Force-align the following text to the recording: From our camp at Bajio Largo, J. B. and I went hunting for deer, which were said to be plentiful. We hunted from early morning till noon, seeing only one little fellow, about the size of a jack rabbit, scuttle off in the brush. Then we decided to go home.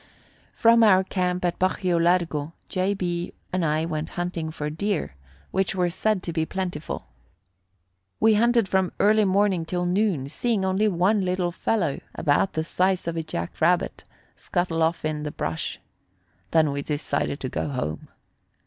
From 0.55 0.81
our 0.81 1.03
camp 1.03 1.45
at 1.45 1.59
Bajio 1.59 1.99
Largo, 2.01 2.53
J. 2.69 2.95
B. 2.95 3.33
and 3.53 3.63
I 3.63 3.85
went 3.85 4.09
hunting 4.17 4.49
for 4.49 4.67
deer, 4.71 5.13
which 5.51 5.75
were 5.75 5.91
said 5.91 6.23
to 6.23 6.33
be 6.33 6.43
plentiful. 6.43 7.05
We 8.19 8.33
hunted 8.33 8.67
from 8.67 8.93
early 8.99 9.25
morning 9.25 9.63
till 9.63 9.85
noon, 9.85 10.27
seeing 10.27 10.65
only 10.65 10.87
one 10.87 11.21
little 11.23 11.51
fellow, 11.51 11.99
about 12.15 12.53
the 12.53 12.63
size 12.63 13.07
of 13.07 13.15
a 13.15 13.21
jack 13.21 13.61
rabbit, 13.61 14.03
scuttle 14.35 14.81
off 14.81 15.05
in 15.05 15.21
the 15.21 15.29
brush. 15.29 15.79
Then 16.49 16.71
we 16.71 16.81
decided 16.81 17.39
to 17.41 17.49
go 17.49 17.67
home. 17.67 18.07